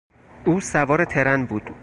او 0.45 0.59
سوار 0.61 1.05
ترن 1.05 1.45
بود. 1.45 1.69